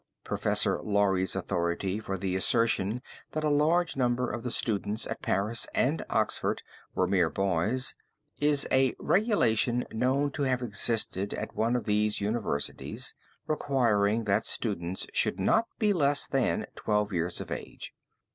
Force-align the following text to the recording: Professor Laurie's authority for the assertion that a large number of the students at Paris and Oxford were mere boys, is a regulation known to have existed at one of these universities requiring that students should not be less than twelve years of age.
Professor 0.23 0.81
Laurie's 0.81 1.35
authority 1.35 1.99
for 1.99 2.17
the 2.17 2.35
assertion 2.35 3.03
that 3.33 3.43
a 3.43 3.51
large 3.51 3.95
number 3.95 4.27
of 4.31 4.41
the 4.41 4.49
students 4.49 5.05
at 5.05 5.21
Paris 5.21 5.67
and 5.75 6.03
Oxford 6.09 6.63
were 6.95 7.05
mere 7.05 7.29
boys, 7.29 7.93
is 8.39 8.67
a 8.71 8.95
regulation 8.97 9.85
known 9.91 10.31
to 10.31 10.41
have 10.41 10.63
existed 10.63 11.35
at 11.35 11.55
one 11.55 11.75
of 11.75 11.85
these 11.85 12.19
universities 12.19 13.13
requiring 13.45 14.23
that 14.23 14.47
students 14.47 15.05
should 15.13 15.39
not 15.39 15.67
be 15.77 15.93
less 15.93 16.27
than 16.27 16.65
twelve 16.75 17.13
years 17.13 17.39
of 17.39 17.51
age. 17.51 17.93